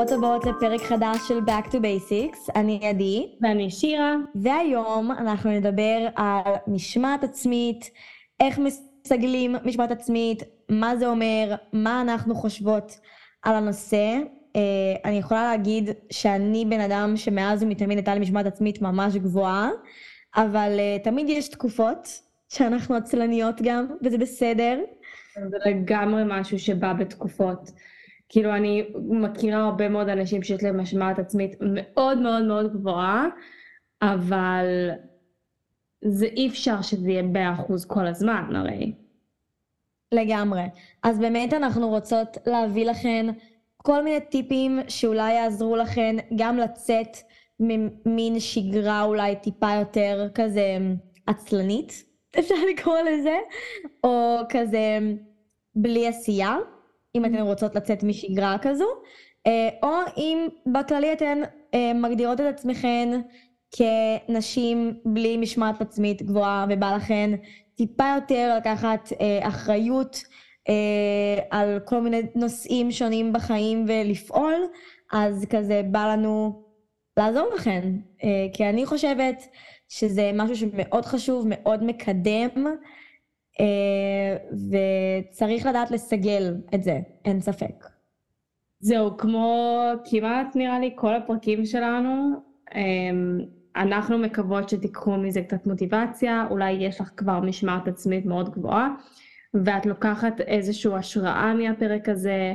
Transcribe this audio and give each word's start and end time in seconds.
ברוכות 0.00 0.18
הבאות 0.18 0.44
לפרק 0.46 0.80
חדש 0.80 1.18
של 1.28 1.38
Back 1.38 1.66
to 1.66 1.74
Basics, 1.74 2.52
אני 2.56 2.80
עדי. 2.88 3.36
ואני 3.40 3.70
שירה. 3.70 4.16
והיום 4.34 5.10
אנחנו 5.10 5.50
נדבר 5.50 6.08
על 6.16 6.54
משמעת 6.66 7.24
עצמית, 7.24 7.90
איך 8.40 8.58
מסגלים 8.58 9.56
משמעת 9.64 9.90
עצמית, 9.90 10.42
מה 10.68 10.96
זה 10.96 11.06
אומר, 11.06 11.54
מה 11.72 12.00
אנחנו 12.00 12.34
חושבות 12.34 12.92
על 13.42 13.54
הנושא. 13.54 14.18
Uh, 14.56 14.58
אני 15.04 15.18
יכולה 15.18 15.42
להגיד 15.42 15.90
שאני 16.12 16.64
בן 16.64 16.80
אדם 16.80 17.16
שמאז 17.16 17.62
ומתמיד 17.62 17.98
הייתה 17.98 18.14
לי 18.14 18.20
משמעת 18.20 18.46
עצמית 18.46 18.82
ממש 18.82 19.16
גבוהה, 19.16 19.70
אבל 20.36 20.78
uh, 20.78 21.04
תמיד 21.04 21.28
יש 21.28 21.48
תקופות 21.48 22.08
שאנחנו 22.48 22.94
עצלניות 22.94 23.62
גם, 23.62 23.86
וזה 24.04 24.18
בסדר. 24.18 24.80
זה 25.50 25.56
לגמרי 25.66 26.22
משהו 26.26 26.58
שבא 26.58 26.92
בתקופות. 26.92 27.70
כאילו 28.32 28.56
אני 28.56 28.84
מכירה 28.94 29.64
הרבה 29.64 29.88
מאוד 29.88 30.08
אנשים 30.08 30.42
שיש 30.42 30.62
להם 30.62 30.80
משמעת 30.80 31.18
עצמית 31.18 31.56
מאוד 31.60 32.18
מאוד 32.18 32.44
מאוד 32.44 32.72
גבוהה, 32.72 33.26
אבל 34.02 34.90
זה 36.04 36.26
אי 36.26 36.48
אפשר 36.48 36.82
שזה 36.82 37.10
יהיה 37.10 37.22
מאה 37.22 37.52
אחוז 37.52 37.84
כל 37.84 38.06
הזמן 38.06 38.56
הרי. 38.56 38.92
לגמרי. 40.12 40.62
אז 41.02 41.18
באמת 41.18 41.54
אנחנו 41.54 41.88
רוצות 41.88 42.38
להביא 42.46 42.86
לכן 42.86 43.26
כל 43.76 44.02
מיני 44.04 44.20
טיפים 44.20 44.80
שאולי 44.88 45.32
יעזרו 45.32 45.76
לכן 45.76 46.16
גם 46.36 46.56
לצאת 46.56 47.16
ממין 47.60 48.40
שגרה 48.40 49.02
אולי 49.02 49.36
טיפה 49.36 49.70
יותר 49.78 50.28
כזה 50.34 50.78
עצלנית, 51.26 52.04
אפשר 52.38 52.54
לקרוא 52.72 52.98
לזה, 52.98 53.36
או 54.04 54.36
כזה 54.48 54.98
בלי 55.74 56.08
עשייה. 56.08 56.56
אם 57.14 57.24
אתן 57.24 57.40
רוצות 57.40 57.74
לצאת 57.74 58.02
משגרה 58.02 58.56
כזו, 58.62 58.86
אה, 59.46 59.68
או 59.82 59.94
אם 60.16 60.48
בכללי 60.66 61.12
אתן 61.12 61.38
אה, 61.74 61.92
מגדירות 61.94 62.40
את 62.40 62.44
עצמכן 62.54 63.20
כנשים 63.76 65.00
בלי 65.04 65.36
משמעת 65.36 65.80
עצמית 65.80 66.22
גבוהה 66.22 66.66
ובא 66.70 66.96
לכן 66.96 67.30
טיפה 67.76 68.04
יותר 68.14 68.56
לקחת 68.56 69.12
אה, 69.20 69.48
אחריות 69.48 70.22
על 71.50 71.80
כל 71.84 72.00
מיני 72.00 72.22
נושאים 72.34 72.90
שונים 72.90 73.32
בחיים 73.32 73.84
ולפעול, 73.88 74.54
אז 75.12 75.46
כזה 75.50 75.82
בא 75.90 76.12
לנו 76.12 76.62
לעזור 77.16 77.50
לכן. 77.54 77.92
כי 78.52 78.68
אני 78.68 78.86
חושבת 78.86 79.46
שזה 79.88 80.30
משהו 80.34 80.56
שמאוד 80.56 81.04
חשוב, 81.04 81.46
מאוד 81.48 81.84
מקדם. 81.84 82.66
אה, 83.60 84.36
וצריך 84.70 85.66
לדעת 85.66 85.90
לסגל 85.90 86.54
את 86.74 86.82
זה, 86.82 87.00
אין 87.24 87.40
ספק. 87.40 87.86
זהו, 88.80 89.16
כמו 89.16 89.76
כמעט 90.10 90.56
נראה 90.56 90.78
לי 90.78 90.92
כל 90.94 91.14
הפרקים 91.14 91.66
שלנו, 91.66 92.42
אמ, 92.74 93.38
אנחנו 93.76 94.18
מקוות 94.18 94.68
שתיקחו 94.68 95.16
מזה 95.16 95.42
קצת 95.42 95.66
מוטיבציה, 95.66 96.46
אולי 96.50 96.70
יש 96.70 97.00
לך 97.00 97.10
כבר 97.16 97.40
משמעת 97.40 97.88
עצמית 97.88 98.26
מאוד 98.26 98.50
גבוהה, 98.50 98.88
ואת 99.54 99.86
לוקחת 99.86 100.40
איזושהי 100.40 100.94
השראה 100.94 101.54
מהפרק 101.54 102.08
הזה, 102.08 102.54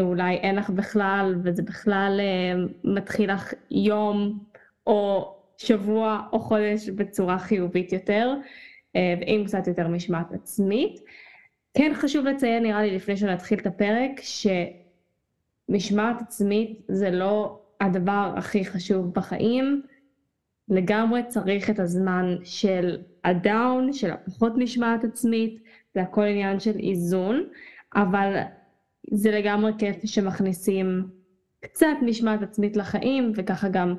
אולי 0.00 0.34
אין 0.34 0.56
לך 0.56 0.70
בכלל, 0.70 1.34
וזה 1.44 1.62
בכלל 1.62 2.20
אה, 2.20 2.64
מתחיל 2.84 3.32
לך 3.32 3.52
יום 3.70 4.38
או 4.86 5.34
שבוע 5.58 6.20
או 6.32 6.40
חודש 6.40 6.88
בצורה 6.88 7.38
חיובית 7.38 7.92
יותר. 7.92 8.34
אה, 8.96 9.14
ועם 9.20 9.44
קצת 9.44 9.66
יותר 9.66 9.88
משמעת 9.88 10.32
עצמית. 10.32 11.00
כן 11.74 11.92
חשוב 11.94 12.26
לציין, 12.26 12.62
נראה 12.62 12.82
לי, 12.82 12.96
לפני 12.96 13.16
שנתחיל 13.16 13.58
את 13.58 13.66
הפרק, 13.66 14.20
שמשמעת 15.68 16.20
עצמית 16.20 16.82
זה 16.88 17.10
לא 17.10 17.60
הדבר 17.80 18.32
הכי 18.36 18.64
חשוב 18.64 19.14
בחיים. 19.14 19.82
לגמרי 20.68 21.20
צריך 21.28 21.70
את 21.70 21.78
הזמן 21.78 22.36
של 22.44 22.98
הדאון, 23.24 23.92
של 23.92 24.10
הפחות 24.10 24.52
משמעת 24.56 25.04
עצמית, 25.04 25.62
זה 25.94 26.02
הכל 26.02 26.22
עניין 26.22 26.60
של 26.60 26.78
איזון, 26.78 27.44
אבל 27.94 28.36
זה 29.10 29.30
לגמרי 29.30 29.72
כיף 29.78 29.96
שמכניסים 30.04 31.08
קצת 31.60 31.96
משמעת 32.02 32.42
עצמית 32.42 32.76
לחיים, 32.76 33.32
וככה 33.36 33.68
גם 33.68 33.94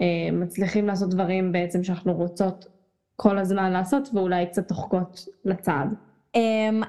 אה, 0.00 0.32
מצליחים 0.32 0.86
לעשות 0.86 1.10
דברים 1.10 1.52
בעצם 1.52 1.84
שאנחנו 1.84 2.12
רוצות 2.12 2.75
כל 3.16 3.38
הזמן 3.38 3.72
לעשות 3.72 4.08
ואולי 4.14 4.46
קצת 4.46 4.68
תוחקות 4.68 5.24
לצד. 5.44 5.86
Um, 6.36 6.38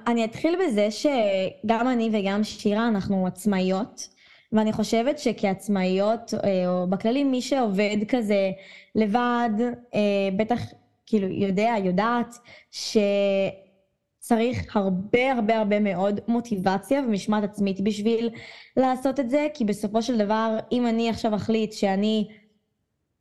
אני 0.08 0.26
אתחיל 0.26 0.60
בזה 0.66 0.88
שגם 0.92 1.88
אני 1.88 2.10
וגם 2.14 2.44
שירה 2.44 2.88
אנחנו 2.88 3.28
עצמאיות 3.28 4.08
ואני 4.52 4.74
חושבת 4.74 5.20
שכעצמאיות 5.20 6.34
אה, 6.34 6.68
או 6.68 6.88
בכללי 6.90 7.24
מי 7.24 7.42
שעובד 7.42 7.98
כזה 8.08 8.52
לבד 8.96 9.50
אה, 9.94 10.00
בטח 10.38 10.62
כאילו 11.06 11.28
יודע 11.28 11.74
יודעת 11.84 12.36
שצריך 14.22 14.76
הרבה 14.76 15.32
הרבה 15.32 15.58
הרבה 15.58 15.80
מאוד 15.80 16.20
מוטיבציה 16.28 17.02
ומשמעת 17.02 17.44
עצמית 17.44 17.82
בשביל 17.82 18.30
לעשות 18.78 19.20
את 19.20 19.30
זה 19.30 19.48
כי 19.54 19.66
בסופו 19.66 20.02
של 20.02 20.18
דבר 20.18 20.58
אם 20.72 20.88
אני 20.88 21.10
עכשיו 21.10 21.36
אחליט 21.36 21.74
שאני 21.74 22.28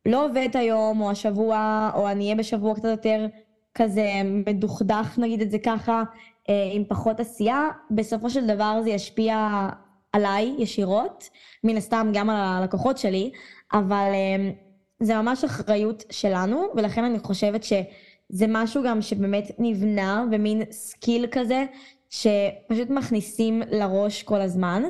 לא 0.07 0.25
עובדת 0.25 0.55
היום, 0.55 1.01
או 1.01 1.11
השבוע, 1.11 1.89
או 1.95 2.09
אני 2.09 2.23
אהיה 2.23 2.35
בשבוע 2.35 2.75
קצת 2.75 2.87
יותר 2.87 3.27
כזה 3.73 4.05
מדוכדך, 4.45 5.17
נגיד 5.17 5.41
את 5.41 5.51
זה 5.51 5.57
ככה, 5.59 6.03
אה, 6.49 6.69
עם 6.73 6.83
פחות 6.87 7.19
עשייה, 7.19 7.67
בסופו 7.91 8.29
של 8.29 8.47
דבר 8.47 8.79
זה 8.83 8.89
ישפיע 8.89 9.67
עליי 10.13 10.55
ישירות, 10.57 11.29
מן 11.63 11.77
הסתם 11.77 12.11
גם 12.13 12.29
על 12.29 12.35
הלקוחות 12.35 12.97
שלי, 12.97 13.31
אבל 13.73 14.11
אה, 14.13 14.51
זה 14.99 15.15
ממש 15.15 15.43
אחריות 15.43 16.03
שלנו, 16.09 16.63
ולכן 16.75 17.03
אני 17.03 17.19
חושבת 17.19 17.63
שזה 17.63 18.45
משהו 18.47 18.83
גם 18.83 19.01
שבאמת 19.01 19.51
נבנה, 19.59 20.25
ומין 20.31 20.61
skill 20.71 21.27
כזה, 21.31 21.65
שפשוט 22.09 22.89
מכניסים 22.89 23.61
לראש 23.71 24.23
כל 24.23 24.41
הזמן, 24.41 24.83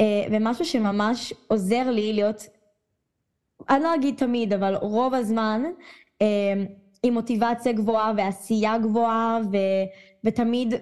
אה, 0.00 0.26
ומשהו 0.30 0.64
שממש 0.64 1.34
עוזר 1.48 1.90
לי 1.90 2.12
להיות 2.12 2.46
אני 3.70 3.82
לא 3.82 3.94
אגיד 3.94 4.14
תמיד, 4.16 4.52
אבל 4.52 4.74
רוב 4.74 5.14
הזמן, 5.14 5.62
עם 7.02 7.14
מוטיבציה 7.14 7.72
גבוהה 7.72 8.12
ועשייה 8.16 8.78
גבוהה 8.78 9.38
ו, 9.52 9.56
ותמיד 10.24 10.74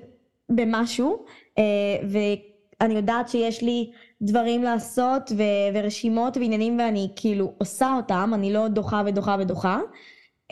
במשהו, 0.51 1.25
אה, 1.59 1.63
ואני 2.11 2.95
יודעת 2.95 3.29
שיש 3.29 3.63
לי 3.63 3.91
דברים 4.23 4.63
לעשות 4.63 5.33
ו, 5.37 5.43
ורשימות 5.75 6.37
ועניינים 6.37 6.79
ואני 6.79 7.09
כאילו 7.17 7.55
עושה 7.59 7.95
אותם, 7.97 8.31
אני 8.35 8.53
לא 8.53 8.69
דוחה 8.69 9.03
ודוחה 9.07 9.37
ודוחה. 9.39 9.81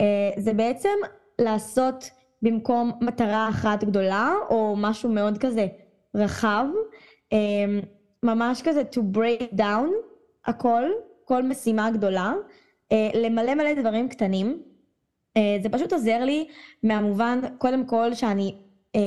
אה, 0.01 0.31
זה 0.37 0.53
בעצם 0.53 0.95
לעשות 1.41 2.09
במקום 2.41 2.91
מטרה 3.01 3.49
אחת 3.49 3.83
גדולה, 3.83 4.33
או 4.49 4.75
משהו 4.77 5.09
מאוד 5.09 5.37
כזה 5.37 5.67
רחב, 6.15 6.65
ממש 8.23 8.61
כזה 8.61 8.83
to 8.95 8.99
break 9.17 9.59
down 9.59 9.87
הכל 10.45 10.83
כל 11.29 11.43
משימה 11.43 11.91
גדולה, 11.91 12.33
אה, 12.91 13.09
למלא 13.13 13.55
מלא 13.55 13.73
דברים 13.73 14.09
קטנים. 14.09 14.63
אה, 15.37 15.57
זה 15.63 15.69
פשוט 15.69 15.93
עוזר 15.93 16.25
לי 16.25 16.47
מהמובן, 16.83 17.39
קודם 17.57 17.85
כל, 17.85 18.13
שאני 18.13 18.55
אה, 18.95 19.01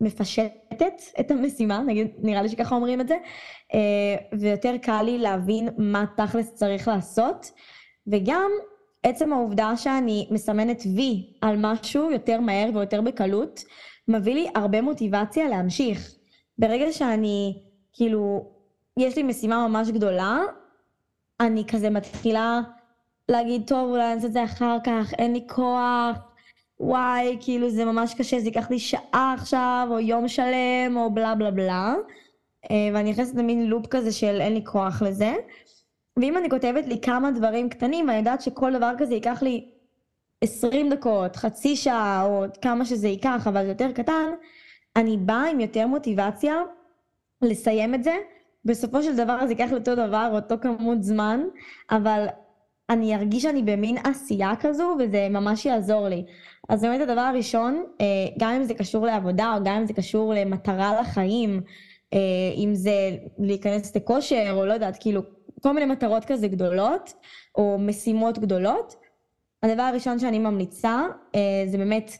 מפשטת 0.00 1.02
את 1.20 1.30
המשימה, 1.30 1.82
נגיד, 1.86 2.08
נראה 2.18 2.42
לי 2.42 2.48
שככה 2.48 2.74
אומרים 2.74 3.00
את 3.00 3.08
זה, 3.08 3.16
ויותר 4.32 4.76
קל 4.82 5.02
לי 5.02 5.18
להבין 5.18 5.68
מה 5.78 6.04
תכלס 6.16 6.54
צריך 6.54 6.88
לעשות, 6.88 7.50
וגם 8.06 8.50
עצם 9.02 9.32
העובדה 9.32 9.76
שאני 9.76 10.28
מסמנת 10.30 10.82
וי 10.96 11.32
על 11.40 11.56
משהו 11.58 12.10
יותר 12.10 12.40
מהר 12.40 12.70
ויותר 12.74 13.00
בקלות, 13.00 13.64
מביא 14.08 14.34
לי 14.34 14.48
הרבה 14.54 14.80
מוטיבציה 14.80 15.48
להמשיך. 15.48 16.14
ברגע 16.58 16.92
שאני, 16.92 17.62
כאילו, 17.92 18.52
יש 18.98 19.16
לי 19.16 19.22
משימה 19.22 19.68
ממש 19.68 19.88
גדולה, 19.88 20.38
אני 21.44 21.64
כזה 21.66 21.90
מתחילה 21.90 22.60
להגיד, 23.28 23.62
טוב, 23.66 23.90
אולי 23.90 24.04
אני 24.04 24.14
אעשה 24.14 24.26
את 24.26 24.32
זה 24.32 24.44
אחר 24.44 24.76
כך, 24.84 25.14
אין 25.18 25.32
לי 25.32 25.44
כוח, 25.48 26.16
וואי, 26.80 27.38
כאילו 27.40 27.70
זה 27.70 27.84
ממש 27.84 28.14
קשה, 28.14 28.40
זה 28.40 28.46
ייקח 28.46 28.70
לי 28.70 28.78
שעה 28.78 29.34
עכשיו, 29.38 29.88
או 29.90 30.00
יום 30.00 30.28
שלם, 30.28 30.96
או 30.96 31.14
בלה 31.14 31.34
בלה 31.34 31.50
בלה. 31.50 31.94
אה, 32.70 32.88
ואני 32.94 33.10
נכנסת 33.10 33.34
למין 33.34 33.66
לופ 33.66 33.86
כזה 33.86 34.12
של 34.12 34.40
אין 34.40 34.54
לי 34.54 34.64
כוח 34.64 35.02
לזה. 35.02 35.34
ואם 36.18 36.36
אני 36.36 36.50
כותבת 36.50 36.86
לי 36.86 37.00
כמה 37.00 37.30
דברים 37.30 37.68
קטנים, 37.68 38.10
אני 38.10 38.18
יודעת 38.18 38.42
שכל 38.42 38.72
דבר 38.72 38.92
כזה 38.98 39.14
ייקח 39.14 39.42
לי 39.42 39.70
20 40.44 40.90
דקות, 40.90 41.36
חצי 41.36 41.76
שעה, 41.76 42.24
או 42.24 42.44
כמה 42.62 42.84
שזה 42.84 43.08
ייקח, 43.08 43.46
אבל 43.48 43.62
זה 43.64 43.68
יותר 43.68 43.92
קטן, 43.92 44.30
אני 44.96 45.16
באה 45.16 45.50
עם 45.50 45.60
יותר 45.60 45.86
מוטיבציה 45.86 46.54
לסיים 47.42 47.94
את 47.94 48.04
זה, 48.04 48.16
בסופו 48.64 49.02
של 49.02 49.16
דבר 49.16 49.46
זה 49.46 49.52
ייקח 49.52 49.72
לאותו 49.72 49.94
דבר, 49.94 50.30
אותו 50.32 50.54
כמות 50.60 51.02
זמן, 51.02 51.40
אבל 51.90 52.26
אני 52.90 53.14
ארגיש 53.14 53.42
שאני 53.42 53.62
במין 53.62 53.96
עשייה 54.04 54.52
כזו, 54.60 54.96
וזה 54.98 55.28
ממש 55.30 55.66
יעזור 55.66 56.08
לי. 56.08 56.24
אז 56.68 56.82
באמת 56.82 57.00
הדבר 57.00 57.20
הראשון, 57.20 57.84
אה, 58.00 58.06
גם 58.38 58.50
אם 58.50 58.64
זה 58.64 58.74
קשור 58.74 59.06
לעבודה, 59.06 59.54
או 59.56 59.64
גם 59.64 59.76
אם 59.76 59.86
זה 59.86 59.92
קשור 59.92 60.34
למטרה 60.34 61.00
לחיים, 61.00 61.60
אה, 62.12 62.18
אם 62.56 62.74
זה 62.74 63.16
להיכנס 63.38 63.96
לכושר, 63.96 64.50
או 64.50 64.66
לא 64.66 64.72
יודעת, 64.72 64.96
כאילו, 65.00 65.22
כל 65.62 65.72
מיני 65.72 65.86
מטרות 65.86 66.24
כזה 66.24 66.48
גדולות, 66.48 67.12
או 67.54 67.76
משימות 67.80 68.38
גדולות. 68.38 68.94
הדבר 69.62 69.82
הראשון 69.82 70.18
שאני 70.18 70.38
ממליצה, 70.38 71.02
אה, 71.34 71.64
זה 71.66 71.78
באמת 71.78 72.12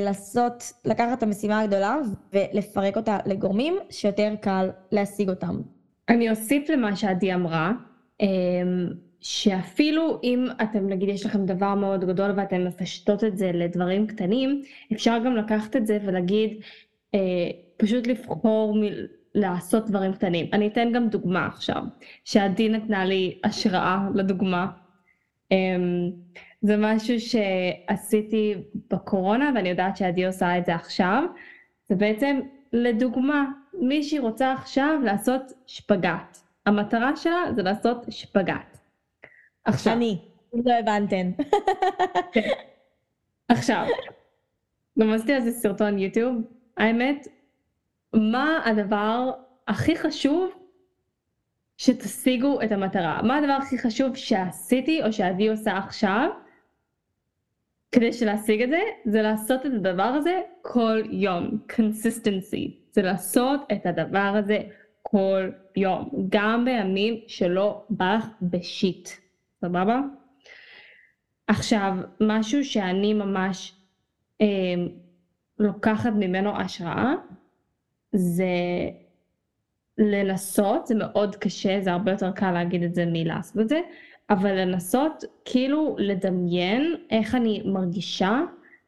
לעשות, 0.00 0.72
לקחת 0.84 1.18
את 1.18 1.22
המשימה 1.22 1.60
הגדולה 1.60 1.96
ולפרק 2.32 2.96
אותה 2.96 3.18
לגורמים 3.26 3.78
שיותר 3.90 4.34
קל 4.40 4.70
להשיג 4.92 5.30
אותם. 5.30 5.60
אני 6.08 6.30
אוסיף 6.30 6.70
למה 6.70 6.96
שעדי 6.96 7.34
אמרה, 7.34 7.72
שאפילו 9.20 10.20
אם 10.22 10.46
אתם 10.62 10.88
נגיד 10.88 11.08
יש 11.08 11.26
לכם 11.26 11.46
דבר 11.46 11.74
מאוד 11.74 12.04
גדול 12.04 12.30
ואתם 12.36 12.64
מפשטות 12.64 13.24
את 13.24 13.38
זה 13.38 13.50
לדברים 13.54 14.06
קטנים, 14.06 14.62
אפשר 14.92 15.18
גם 15.24 15.36
לקחת 15.36 15.76
את 15.76 15.86
זה 15.86 15.98
ולהגיד, 16.04 16.60
אה, 17.14 17.20
פשוט 17.76 18.06
לבחור 18.06 18.74
מ... 18.76 18.82
לעשות 19.34 19.90
דברים 19.90 20.12
קטנים. 20.12 20.46
אני 20.52 20.66
אתן 20.66 20.92
גם 20.92 21.08
דוגמה 21.08 21.46
עכשיו, 21.46 21.82
שעדי 22.24 22.68
נתנה 22.68 23.04
לי 23.04 23.38
השראה 23.44 24.08
לדוגמה. 24.14 24.66
זה 26.60 26.76
משהו 26.78 27.14
שעשיתי 27.20 28.54
בקורונה 28.90 29.50
ואני 29.54 29.68
יודעת 29.68 29.96
שעדי 29.96 30.26
עושה 30.26 30.58
את 30.58 30.66
זה 30.66 30.74
עכשיו. 30.74 31.24
זה 31.88 31.94
בעצם, 31.94 32.40
לדוגמה, 32.72 33.44
מישהי 33.74 34.18
רוצה 34.18 34.52
עכשיו 34.52 35.00
לעשות 35.04 35.42
שפגאט. 35.66 36.38
המטרה 36.66 37.16
שלה 37.16 37.52
זה 37.56 37.62
לעשות 37.62 38.06
שפגאט. 38.10 38.78
עכשיו. 39.64 39.92
אני, 39.92 40.18
אם 40.54 40.60
לא 40.64 40.72
הבנתן. 40.72 41.30
עכשיו, 43.48 43.86
גם 44.98 45.12
עשיתי 45.12 45.32
על 45.32 45.40
זה 45.40 45.52
סרטון 45.52 45.98
יוטיוב, 45.98 46.36
האמת, 46.76 47.26
מה 48.14 48.60
הדבר 48.64 49.30
הכי 49.68 49.96
חשוב 49.96 50.50
שתשיגו 51.76 52.62
את 52.62 52.72
המטרה? 52.72 53.22
מה 53.22 53.36
הדבר 53.36 53.52
הכי 53.52 53.78
חשוב 53.78 54.16
שעשיתי 54.16 55.02
או 55.02 55.12
שעדי 55.12 55.48
עושה 55.48 55.78
עכשיו 55.78 56.30
כדי 57.92 58.12
שלהשיג 58.12 58.62
את 58.62 58.68
זה? 58.68 58.80
זה 59.04 59.22
לעשות 59.22 59.66
את 59.66 59.72
הדבר 59.74 60.02
הזה 60.02 60.40
כל 60.62 61.02
יום, 61.10 61.58
consistency, 61.72 62.70
זה 62.92 63.02
לעשות 63.02 63.60
את 63.72 63.86
הדבר 63.86 64.34
הזה 64.38 64.58
כל 65.02 65.50
יום, 65.76 66.10
גם 66.28 66.64
בימים 66.64 67.20
שלא 67.26 67.84
בא 67.90 68.16
לך 68.18 68.26
בשיט. 68.42 69.08
סבבה? 69.60 70.00
עכשיו, 71.46 71.92
משהו 72.20 72.64
שאני 72.64 73.14
ממש 73.14 73.74
אה, 74.40 74.46
לוקחת 75.58 76.12
ממנו 76.16 76.60
השראה, 76.60 77.14
זה 78.12 78.44
לנסות, 79.98 80.86
זה 80.86 80.94
מאוד 80.94 81.36
קשה, 81.36 81.80
זה 81.80 81.92
הרבה 81.92 82.10
יותר 82.10 82.32
קל 82.32 82.50
להגיד 82.50 82.82
את 82.82 82.94
זה 82.94 83.04
מלעשות 83.06 83.60
את 83.60 83.68
זה, 83.68 83.80
אבל 84.30 84.60
לנסות 84.60 85.24
כאילו 85.44 85.96
לדמיין 85.98 86.94
איך 87.10 87.34
אני 87.34 87.62
מרגישה, 87.64 88.40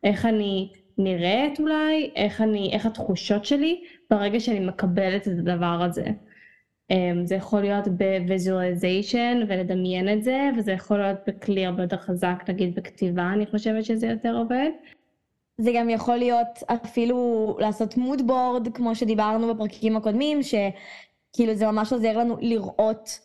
איך 0.04 0.26
אני 0.26 0.72
נראית 0.98 1.60
אולי, 1.60 2.10
איך, 2.16 2.40
אני, 2.40 2.70
איך 2.72 2.86
התחושות 2.86 3.44
שלי 3.44 3.84
ברגע 4.10 4.40
שאני 4.40 4.60
מקבלת 4.60 5.28
את 5.28 5.38
הדבר 5.38 5.82
הזה. 5.82 6.04
Um, 6.92 6.94
זה 7.24 7.34
יכול 7.34 7.60
להיות 7.60 7.88
בוויזואליזיישן 7.88 9.40
ולדמיין 9.48 10.12
את 10.12 10.22
זה, 10.24 10.50
וזה 10.56 10.72
יכול 10.72 10.98
להיות 10.98 11.18
בכלי 11.26 11.66
הרבה 11.66 11.82
יותר 11.82 11.96
חזק, 11.96 12.44
נגיד 12.48 12.74
בכתיבה, 12.74 13.30
אני 13.32 13.46
חושבת 13.46 13.84
שזה 13.84 14.06
יותר 14.06 14.36
עובד. 14.36 14.70
זה 15.58 15.70
גם 15.74 15.90
יכול 15.90 16.16
להיות 16.16 16.62
אפילו 16.66 17.56
לעשות 17.60 17.96
מוד 17.96 18.26
בורד, 18.26 18.68
כמו 18.74 18.94
שדיברנו 18.94 19.54
בפרקים 19.54 19.96
הקודמים, 19.96 20.40
שכאילו 20.42 21.54
זה 21.54 21.66
ממש 21.66 21.92
עוזר 21.92 22.18
לנו 22.18 22.36
לראות 22.40 23.18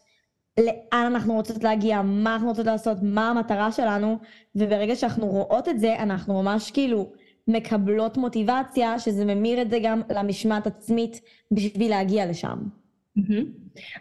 לאן 0.59 1.05
אנחנו 1.05 1.33
רוצות 1.33 1.63
להגיע, 1.63 2.01
מה 2.01 2.33
אנחנו 2.33 2.47
רוצות 2.47 2.65
לעשות, 2.65 2.97
מה 3.01 3.29
המטרה 3.29 3.71
שלנו, 3.71 4.17
וברגע 4.55 4.95
שאנחנו 4.95 5.27
רואות 5.27 5.69
את 5.69 5.79
זה, 5.79 5.95
אנחנו 5.99 6.43
ממש 6.43 6.71
כאילו 6.71 7.11
מקבלות 7.47 8.17
מוטיבציה, 8.17 8.99
שזה 8.99 9.25
ממיר 9.25 9.61
את 9.61 9.69
זה 9.69 9.79
גם 9.83 10.01
למשמעת 10.09 10.67
עצמית 10.67 11.21
בשביל 11.51 11.89
להגיע 11.89 12.25
לשם. 12.25 12.57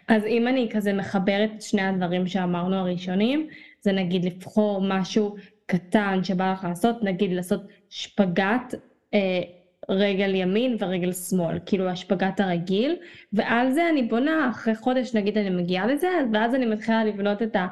אז 0.07 0.23
אם 0.25 0.47
אני 0.47 0.69
כזה 0.71 0.93
מחברת 0.93 1.49
את 1.55 1.61
שני 1.61 1.81
הדברים 1.81 2.27
שאמרנו 2.27 2.75
הראשונים, 2.75 3.47
זה 3.81 3.91
נגיד 3.91 4.25
לבחור 4.25 4.81
משהו 4.81 5.35
קטן 5.65 6.19
שבא 6.23 6.51
לך 6.51 6.63
לעשות, 6.63 7.03
נגיד 7.03 7.31
לעשות 7.31 7.61
שפגאט 7.89 8.73
אה, 9.13 9.41
רגל 9.89 10.35
ימין 10.35 10.77
ורגל 10.79 11.13
שמאל, 11.13 11.59
כאילו 11.65 11.89
השפגאט 11.89 12.39
הרגיל, 12.39 12.95
ועל 13.33 13.71
זה 13.71 13.89
אני 13.89 14.03
בונה, 14.03 14.49
אחרי 14.49 14.75
חודש 14.75 15.15
נגיד 15.15 15.37
אני 15.37 15.49
מגיעה 15.49 15.87
לזה, 15.87 16.09
ואז 16.33 16.55
אני 16.55 16.65
מתחילה 16.65 17.03
לבנות 17.03 17.41
את 17.41 17.55
ה... 17.55 17.67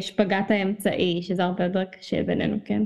שפגאט 0.00 0.50
האמצעי, 0.50 1.22
שזה 1.22 1.44
הרבה 1.44 1.64
יותר 1.64 1.84
קשה 1.84 2.22
בינינו, 2.22 2.56
כן? 2.64 2.82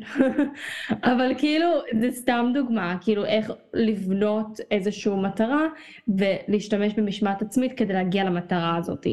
אבל 1.11 1.33
כאילו, 1.39 1.67
זה 2.01 2.11
סתם 2.11 2.51
דוגמה, 2.55 2.97
כאילו 3.01 3.25
איך 3.25 3.53
לבנות 3.75 4.61
איזושהי 4.71 5.13
מטרה 5.15 5.67
ולהשתמש 6.09 6.93
במשמעת 6.95 7.43
עצמית 7.43 7.73
כדי 7.73 7.93
להגיע 7.93 8.25
למטרה 8.25 8.77
הזאת. 8.77 9.07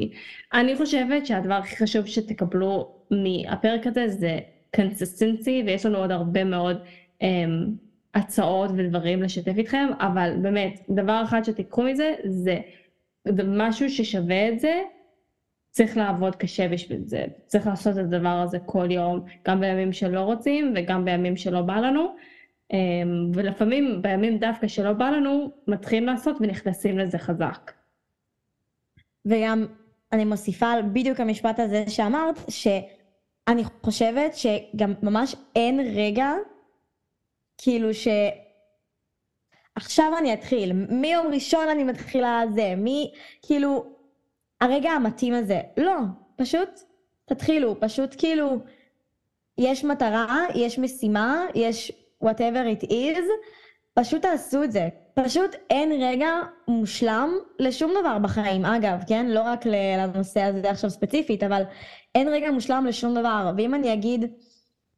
אני 0.54 0.76
חושבת 0.76 1.26
שהדבר 1.26 1.54
הכי 1.54 1.76
חשוב 1.76 2.06
שתקבלו 2.06 2.92
מהפרק 3.12 3.88
הזה 3.88 4.08
זה 4.08 4.40
קונסיסטנצי, 4.76 5.64
ויש 5.66 5.86
לנו 5.86 5.98
עוד 5.98 6.12
הרבה 6.12 6.44
מאוד 6.44 6.78
um, 7.22 7.26
הצעות 8.14 8.72
ודברים 8.78 9.24
לשתף 9.24 9.58
איתכם, 9.58 9.88
אבל 10.00 10.34
באמת, 10.42 10.86
דבר 10.90 11.22
אחד 11.26 11.44
שתיקחו 11.44 11.84
מזה 11.84 12.14
זה 12.26 12.60
משהו 13.44 13.90
ששווה 13.90 14.50
את 14.50 14.60
זה, 14.60 14.82
צריך 15.72 15.98
לעבוד 15.98 16.36
קשה 16.36 16.68
בשביל 16.68 17.02
זה, 17.06 17.26
צריך 17.46 17.68
לעשות 17.68 17.94
את 17.94 18.04
הדבר 18.04 18.30
הזה 18.30 18.60
כל 18.66 18.92
יום, 18.92 19.26
גם 19.48 19.60
בימים 19.60 19.94
שלא 19.94 20.20
רוצים 20.20 20.74
וגם 20.76 21.06
בימים 21.06 21.38
שלא 21.38 21.62
בא 21.62 21.76
לנו, 21.76 22.16
אמ, 22.74 23.32
ולפעמים 23.34 24.02
בימים 24.02 24.38
דווקא 24.38 24.68
שלא 24.68 24.94
בא 24.94 25.10
לנו, 25.10 25.52
מתחילים 25.68 26.06
לעשות 26.06 26.38
ונכנסים 26.40 27.00
לזה 27.00 27.18
חזק. 27.18 27.72
וגם 29.26 29.66
אני 30.12 30.26
מוסיפה 30.26 30.72
על 30.72 30.82
בדיוק 30.82 31.20
המשפט 31.20 31.60
הזה 31.60 31.84
שאמרת, 31.88 32.36
שאני 32.50 33.64
חושבת 33.64 34.34
שגם 34.36 34.94
ממש 35.04 35.36
אין 35.56 35.80
רגע, 35.80 36.32
כאילו 37.64 37.94
ש... 37.94 38.08
עכשיו 39.76 40.14
אני 40.18 40.34
אתחיל, 40.34 40.74
מיום 40.74 41.28
ראשון 41.34 41.70
אני 41.70 41.84
מתחילה 41.84 42.42
זה, 42.54 42.74
מי, 42.78 43.12
כאילו, 43.42 43.86
הרגע 44.62 44.92
המתאים 44.92 45.34
הזה. 45.34 45.62
לא, 45.78 45.96
פשוט 46.36 46.70
תתחילו, 47.26 47.76
פשוט 47.80 48.16
כאילו, 48.18 48.58
יש 49.58 49.84
מטרה, 49.84 50.46
יש 50.56 50.80
משימה, 50.80 51.46
יש 51.56 51.92
whatever 52.24 52.82
it 52.82 52.90
is, 52.90 53.20
פשוט 53.94 54.22
תעשו 54.22 54.64
את 54.64 54.72
זה. 54.72 54.88
פשוט 55.14 55.56
אין 55.70 55.92
רגע 56.02 56.30
מושלם 56.68 57.34
לשום 57.60 57.92
דבר 58.02 58.18
בחיים, 58.20 58.66
אגב, 58.66 59.04
כן? 59.08 59.26
לא 59.26 59.42
רק 59.42 59.66
לנושא 59.66 60.42
הזה 60.42 60.70
עכשיו 60.70 60.90
ספציפית, 60.90 61.44
אבל 61.44 61.64
אין 62.16 62.28
רגע 62.28 62.52
מושלם 62.52 62.86
לשום 62.86 63.16
דבר. 63.16 63.52
ואם 63.58 63.74
אני 63.74 63.94
אגיד, 63.94 64.26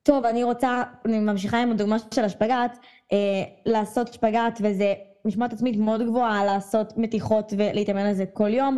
טוב, 0.06 0.26
אני 0.26 0.44
רוצה, 0.44 0.84
אני 1.06 1.20
ממשיכה 1.20 1.62
עם 1.62 1.72
הדוגמה 1.72 1.96
של 2.14 2.24
השפגאט, 2.24 2.78
אה, 3.14 3.18
לעשות 3.66 4.14
שפגאט 4.14 4.60
וזה 4.64 4.94
משמעת 5.26 5.54
עצמית 5.54 5.78
מאוד 5.78 6.02
גבוהה, 6.02 6.46
לעשות 6.46 6.94
מתיחות 6.98 7.54
ולהתאמן 7.58 8.06
על 8.06 8.14
זה 8.14 8.26
כל 8.26 8.54
יום. 8.54 8.78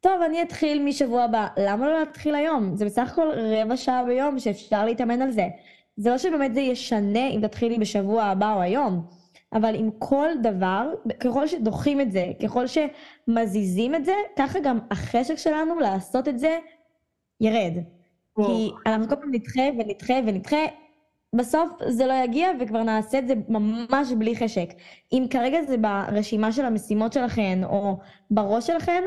טוב, 0.00 0.22
אני 0.22 0.42
אתחיל 0.42 0.82
משבוע 0.82 1.22
הבא. 1.22 1.46
למה 1.56 1.88
לא 1.88 1.98
להתחיל 1.98 2.34
היום? 2.34 2.76
זה 2.76 2.84
בסך 2.84 3.12
הכל 3.12 3.28
רבע 3.34 3.76
שעה 3.76 4.04
ביום 4.04 4.38
שאפשר 4.38 4.84
להתאמן 4.84 5.22
על 5.22 5.30
זה. 5.30 5.48
זה 5.96 6.10
לא 6.10 6.18
שבאמת 6.18 6.54
זה 6.54 6.60
ישנה 6.60 7.28
אם 7.28 7.40
תתחילי 7.42 7.78
בשבוע 7.78 8.22
הבא 8.22 8.54
או 8.54 8.60
היום, 8.60 9.06
אבל 9.52 9.74
עם 9.74 9.90
כל 9.98 10.28
דבר, 10.42 10.90
ככל 11.20 11.46
שדוחים 11.46 12.00
את 12.00 12.12
זה, 12.12 12.32
ככל 12.42 12.64
שמזיזים 12.66 13.94
את 13.94 14.04
זה, 14.04 14.14
ככה 14.38 14.60
גם 14.60 14.78
החשק 14.90 15.36
שלנו 15.36 15.78
לעשות 15.80 16.28
את 16.28 16.38
זה 16.38 16.58
ירד. 17.40 17.72
כי 18.36 18.70
אנחנו 18.86 19.08
כל 19.08 19.16
פעם 19.16 19.30
נדחה 19.32 19.62
ונדחה 19.78 20.14
ונדחה, 20.26 20.64
בסוף 21.34 21.70
זה 21.88 22.06
לא 22.06 22.14
יגיע 22.24 22.48
וכבר 22.60 22.82
נעשה 22.82 23.18
את 23.18 23.28
זה 23.28 23.34
ממש 23.48 24.12
בלי 24.18 24.36
חשק. 24.36 24.68
אם 25.12 25.26
כרגע 25.30 25.58
זה 25.62 25.76
ברשימה 25.76 26.52
של 26.52 26.64
המשימות 26.64 27.12
שלכם 27.12 27.60
או 27.64 27.98
בראש 28.30 28.66
שלכם, 28.66 29.02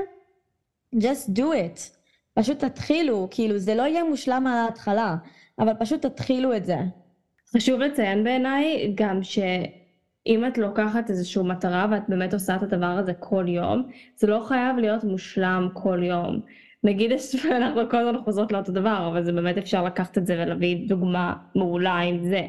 just 0.96 1.30
do 1.36 1.42
it. 1.42 1.98
פשוט 2.34 2.64
תתחילו, 2.64 3.28
כאילו 3.32 3.58
זה 3.58 3.76
לא 3.76 3.82
יהיה 3.82 4.04
מושלם 4.04 4.44
מההתחלה, 4.44 5.16
אבל 5.60 5.74
פשוט 5.80 6.06
תתחילו 6.06 6.56
את 6.56 6.66
זה. 6.66 6.78
חשוב 7.56 7.80
לציין 7.80 8.24
בעיניי 8.24 8.92
גם 8.96 9.24
שאם 9.24 10.46
את 10.48 10.58
לוקחת 10.58 11.10
איזושהי 11.10 11.44
מטרה 11.44 11.88
ואת 11.92 12.04
באמת 12.08 12.34
עושה 12.34 12.56
את 12.56 12.64
הדבר 12.64 12.86
הזה 12.86 13.14
כל 13.14 13.46
יום, 13.48 13.90
זה 14.16 14.28
לא 14.28 14.44
חייב 14.48 14.78
להיות 14.78 15.04
מושלם 15.04 15.70
כל 15.74 16.04
יום. 16.04 16.40
נגיד 16.84 17.12
אנחנו 17.52 17.90
כל 17.90 17.98
הזמן 17.98 18.22
חוזרות 18.24 18.52
לאותו 18.52 18.72
דבר, 18.72 19.08
אבל 19.12 19.24
זה 19.24 19.32
באמת 19.32 19.58
אפשר 19.58 19.84
לקחת 19.84 20.18
את 20.18 20.28
זה 20.28 20.34
ולהביא 20.34 20.90
דוגמה 20.90 21.34
מעולה 21.56 21.96
עם 21.96 22.24
זה. 22.30 22.48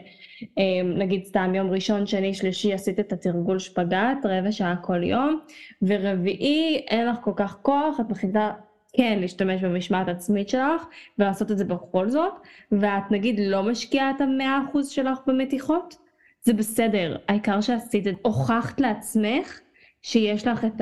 אמ, 0.58 0.92
נגיד 0.96 1.24
סתם 1.24 1.54
יום 1.54 1.70
ראשון, 1.70 2.06
שני, 2.06 2.34
שלישי 2.34 2.72
עשית 2.72 3.00
את 3.00 3.12
התרגול 3.12 3.58
שפגאט, 3.58 4.18
רבע 4.24 4.52
שעה 4.52 4.76
כל 4.76 5.02
יום, 5.02 5.40
ורביעי 5.82 6.84
אין 6.88 7.06
לך 7.06 7.16
כל 7.24 7.32
כך 7.36 7.56
כוח, 7.62 8.00
את 8.00 8.10
מחליטה 8.10 8.52
כן 8.96 9.18
להשתמש 9.20 9.62
במשמעת 9.64 10.08
עצמית 10.08 10.48
שלך 10.48 10.86
ולעשות 11.18 11.50
את 11.50 11.58
זה 11.58 11.64
בכל 11.64 12.08
זאת, 12.08 12.32
ואת 12.72 13.10
נגיד 13.10 13.40
לא 13.42 13.62
משקיעה 13.62 14.10
את 14.10 14.20
המאה 14.20 14.60
אחוז 14.68 14.88
שלך 14.88 15.18
במתיחות, 15.26 15.96
זה 16.42 16.52
בסדר, 16.52 17.16
העיקר 17.28 17.60
שעשית 17.60 18.06
את, 18.06 18.14
הוכחת 18.22 18.80
לעצמך 18.80 19.60
שיש 20.02 20.46
לך 20.46 20.64
את 20.64 20.80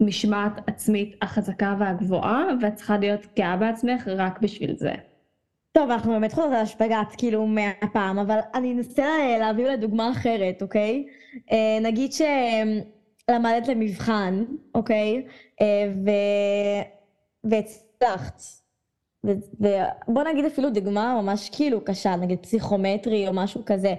המשמעת 0.00 0.68
עצמית 0.68 1.16
החזקה 1.22 1.76
והגבוהה, 1.78 2.44
ואת 2.62 2.74
צריכה 2.74 2.98
להיות 2.98 3.26
גאה 3.36 3.56
בעצמך 3.56 4.08
רק 4.08 4.40
בשביל 4.40 4.76
זה. 4.76 4.92
טוב, 5.72 5.90
אנחנו 5.90 6.12
באמת 6.12 6.32
חוזרות 6.32 6.52
על 6.52 6.60
השפגאט, 6.60 7.14
כאילו, 7.18 7.46
מהפעם, 7.46 8.18
אבל 8.18 8.38
אני 8.54 8.72
אנסה 8.72 9.36
להעביר 9.38 9.72
לדוגמה 9.72 10.10
אחרת, 10.10 10.62
אוקיי? 10.62 11.06
אה, 11.52 11.78
נגיד 11.82 12.12
שלמדת 12.12 13.68
למבחן, 13.68 14.44
אוקיי? 14.74 15.26
אה, 15.60 15.92
ו... 16.04 16.10
והצלחת. 17.44 18.42
ובוא 19.24 20.22
נגיד 20.32 20.44
אפילו 20.44 20.70
דוגמה 20.70 21.22
ממש 21.22 21.50
כאילו 21.56 21.84
קשה, 21.84 22.16
נגיד 22.16 22.38
פסיכומטרי 22.38 23.28
או 23.28 23.32
משהו 23.32 23.62
כזה. 23.66 23.94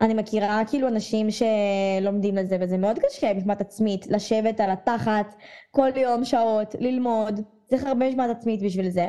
אני 0.00 0.14
מכירה 0.14 0.62
כאילו 0.68 0.88
אנשים 0.88 1.26
שלומדים 1.30 2.36
לזה, 2.36 2.56
וזה 2.60 2.78
מאוד 2.78 2.98
קשה, 2.98 3.34
משמעת 3.34 3.60
עצמית, 3.60 4.06
לשבת 4.06 4.60
על 4.60 4.70
התחת 4.70 5.34
כל 5.70 5.88
יום 5.96 6.24
שעות, 6.24 6.74
ללמוד, 6.78 7.40
צריך 7.66 7.84
הרבה 7.84 8.08
משמעת 8.08 8.30
עצמית 8.30 8.62
בשביל 8.62 8.90
זה. 8.90 9.08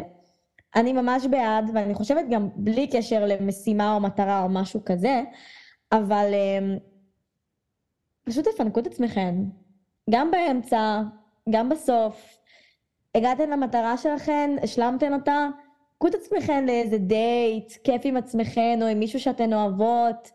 אני 0.75 0.93
ממש 0.93 1.25
בעד, 1.25 1.71
ואני 1.73 1.93
חושבת 1.93 2.25
גם 2.29 2.49
בלי 2.55 2.87
קשר 2.87 3.25
למשימה 3.25 3.95
או 3.95 3.99
מטרה 3.99 4.43
או 4.43 4.49
משהו 4.49 4.81
כזה, 4.85 5.21
אבל 5.91 6.31
um, 6.33 6.79
פשוט 8.23 8.47
תפנקו 8.47 8.79
את 8.79 8.87
עצמכם. 8.87 9.35
גם 10.09 10.31
באמצע, 10.31 11.01
גם 11.49 11.69
בסוף. 11.69 12.37
הגעתם 13.15 13.49
למטרה 13.49 13.97
שלכם, 13.97 14.55
השלמתם 14.63 15.13
אותה, 15.13 15.47
קחו 15.97 16.07
את 16.07 16.15
עצמכם 16.15 16.63
לאיזה 16.67 16.97
דייט, 16.97 17.73
כיף 17.83 18.01
עם 18.05 18.17
עצמכם 18.17 18.79
או 18.81 18.87
עם 18.87 18.99
מישהו 18.99 19.19
שאתן 19.19 19.53
אוהבות. 19.53 20.31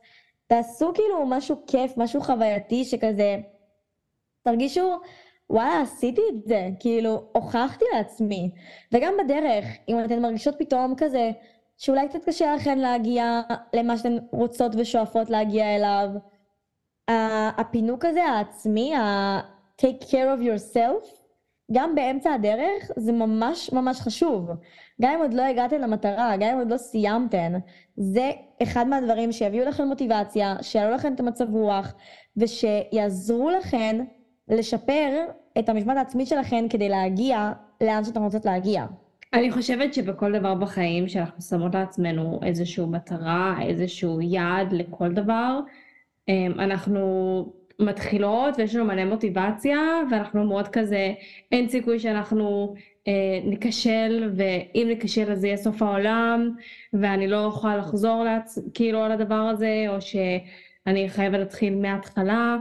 תעשו 0.46 0.92
כאילו 0.94 1.26
משהו 1.26 1.56
כיף, 1.66 1.96
משהו 1.96 2.20
חווייתי 2.20 2.84
שכזה, 2.84 3.36
תרגישו, 4.42 4.98
וואלה, 5.50 5.80
עשיתי 5.80 6.20
את 6.28 6.48
זה, 6.48 6.68
כאילו, 6.80 7.24
הוכחתי 7.32 7.84
לעצמי. 7.94 8.50
וגם 8.92 9.14
בדרך, 9.24 9.64
אם 9.88 10.04
אתן 10.04 10.22
מרגישות 10.22 10.54
פתאום 10.58 10.94
כזה, 10.96 11.30
שאולי 11.78 12.08
קצת 12.08 12.24
קשה 12.24 12.54
לכן 12.54 12.78
להגיע 12.78 13.40
למה 13.72 13.96
שאתן 13.96 14.16
רוצות 14.32 14.72
ושואפות 14.78 15.30
להגיע 15.30 15.76
אליו, 15.76 16.08
הפינוק 17.58 18.04
הזה 18.04 18.24
העצמי, 18.24 18.94
ה-take 18.94 20.02
care 20.02 20.38
of 20.38 20.42
yourself, 20.42 21.23
גם 21.72 21.94
באמצע 21.94 22.32
הדרך 22.32 22.90
זה 22.96 23.12
ממש 23.12 23.72
ממש 23.72 24.00
חשוב. 24.00 24.50
גם 25.02 25.12
אם 25.12 25.20
עוד 25.20 25.34
לא 25.34 25.42
הגעתם 25.42 25.80
למטרה, 25.80 26.36
גם 26.36 26.48
אם 26.52 26.58
עוד 26.58 26.70
לא 26.70 26.76
סיימתן, 26.76 27.52
זה 27.96 28.30
אחד 28.62 28.88
מהדברים 28.88 29.32
שיביאו 29.32 29.64
לכם 29.64 29.84
מוטיבציה, 29.84 30.56
שיעלו 30.62 30.94
לכם 30.94 31.14
את 31.14 31.20
המצב 31.20 31.54
רוח, 31.54 31.94
ושיעזרו 32.36 33.50
לכם 33.50 34.04
לשפר 34.48 35.10
את 35.58 35.68
המשמעת 35.68 35.96
העצמית 35.96 36.28
שלכם 36.28 36.66
כדי 36.70 36.88
להגיע 36.88 37.52
לאן 37.80 38.04
שאתם 38.04 38.22
רוצות 38.22 38.44
להגיע. 38.44 38.86
אני 39.34 39.52
חושבת 39.52 39.94
שבכל 39.94 40.38
דבר 40.38 40.54
בחיים 40.54 41.08
שאנחנו 41.08 41.42
שמות 41.42 41.74
לעצמנו 41.74 42.40
איזושהי 42.42 42.84
מטרה, 42.86 43.56
איזשהו 43.62 44.20
יעד 44.20 44.72
לכל 44.72 45.12
דבר, 45.12 45.60
אמ, 46.28 46.52
אנחנו 46.58 47.02
מתחילות 47.78 48.54
ויש 48.58 48.74
לנו 48.74 48.84
מלא 48.84 49.04
מוטיבציה 49.04 49.78
ואנחנו 50.10 50.44
מאוד 50.44 50.68
כזה 50.68 51.14
אין 51.52 51.68
סיכוי 51.68 51.98
שאנחנו 51.98 52.74
אה, 53.08 53.12
ניכשל 53.44 54.32
ואם 54.36 54.86
ניכשל 54.88 55.32
אז 55.32 55.40
זה 55.40 55.46
יהיה 55.46 55.56
סוף 55.56 55.82
העולם 55.82 56.50
ואני 56.92 57.28
לא 57.28 57.44
אוכל 57.44 57.76
לחזור 57.76 58.24
לעצ... 58.24 58.58
כאילו 58.74 59.02
על 59.02 59.12
הדבר 59.12 59.34
הזה 59.34 59.84
או 59.88 60.00
שאני 60.00 61.08
חייבת 61.08 61.38
להתחיל 61.38 61.74
מההתחלה 61.74 62.56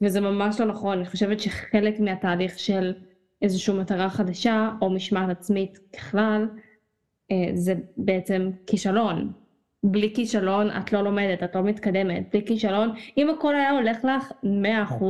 וזה 0.00 0.20
ממש 0.20 0.60
לא 0.60 0.66
נכון. 0.66 0.98
אני 0.98 1.06
חושבת 1.06 1.40
שחלק 1.40 2.00
מהתהליך 2.00 2.58
של 2.58 2.94
איזושהי 3.42 3.74
מטרה 3.74 4.10
חדשה 4.10 4.70
או 4.82 4.90
משמעת 4.90 5.30
עצמית 5.30 5.78
ככלל 5.92 6.48
אה, 7.30 7.50
זה 7.54 7.74
בעצם 7.96 8.50
כישלון 8.66 9.32
בלי 9.84 10.14
כישלון 10.14 10.70
את 10.70 10.92
לא 10.92 11.04
לומדת, 11.04 11.42
את 11.42 11.54
לא 11.54 11.62
מתקדמת. 11.62 12.30
בלי 12.32 12.46
כישלון, 12.46 12.94
אם 13.16 13.30
הכל 13.30 13.54
היה 13.54 13.70
הולך 13.70 14.04
לך 14.04 14.32
100% 14.42 15.04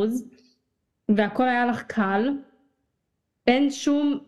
והכל 1.09 1.49
היה 1.49 1.67
לך 1.67 1.83
קל, 1.83 2.31
אין 3.47 3.71
שום 3.71 4.19